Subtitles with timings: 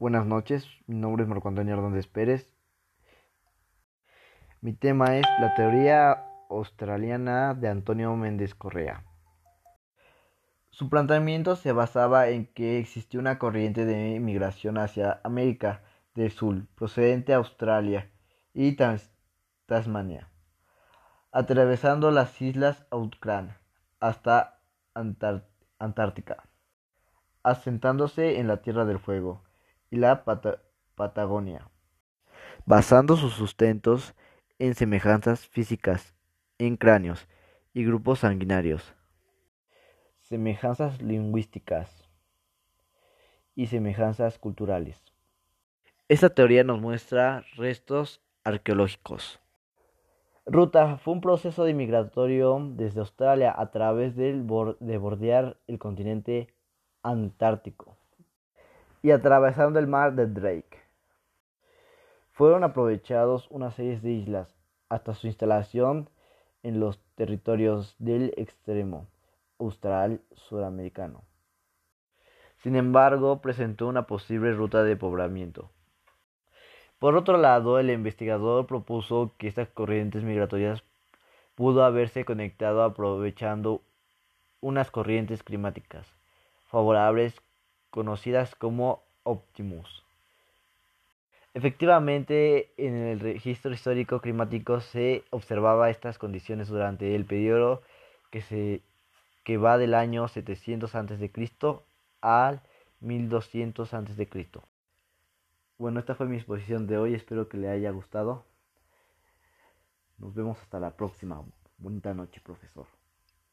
[0.00, 2.50] Buenas noches, mi nombre es Marco Antonio Hernández Pérez.
[4.62, 9.04] Mi tema es la teoría australiana de Antonio Méndez Correa.
[10.70, 15.82] Su planteamiento se basaba en que existía una corriente de migración hacia América
[16.14, 18.10] del Sur, procedente de Australia
[18.54, 18.78] y
[19.66, 20.30] Tasmania,
[21.30, 23.54] atravesando las islas Auckland
[24.00, 24.62] hasta
[25.78, 26.48] Antártica,
[27.42, 29.42] asentándose en la Tierra del Fuego
[29.90, 30.24] y la
[30.94, 31.68] Patagonia,
[32.64, 34.14] basando sus sustentos
[34.58, 36.14] en semejanzas físicas,
[36.58, 37.26] en cráneos
[37.74, 38.94] y grupos sanguinarios,
[40.22, 42.08] semejanzas lingüísticas
[43.56, 45.02] y semejanzas culturales.
[46.08, 49.40] Esta teoría nos muestra restos arqueológicos.
[50.46, 54.46] Ruta fue un proceso de migratorio desde Australia a través del
[54.80, 56.48] de bordear el continente
[57.02, 57.96] antártico
[59.02, 60.78] y atravesando el mar de Drake.
[62.32, 64.54] Fueron aprovechados una serie de islas
[64.88, 66.08] hasta su instalación
[66.62, 69.08] en los territorios del extremo
[69.58, 71.22] austral suramericano.
[72.62, 75.70] Sin embargo, presentó una posible ruta de poblamiento.
[76.98, 80.84] Por otro lado, el investigador propuso que estas corrientes migratorias
[81.54, 83.82] pudo haberse conectado aprovechando
[84.60, 86.06] unas corrientes climáticas
[86.64, 87.40] favorables
[87.90, 90.04] conocidas como Optimus.
[91.52, 97.82] Efectivamente, en el registro histórico climático se observaba estas condiciones durante el periodo
[98.30, 98.82] que, se,
[99.44, 101.30] que va del año 700 a.C.
[102.20, 102.62] al
[103.00, 104.28] 1200 a.C.
[105.78, 108.44] Bueno, esta fue mi exposición de hoy, espero que le haya gustado.
[110.18, 111.42] Nos vemos hasta la próxima.
[111.78, 112.99] Bonita noche, profesor.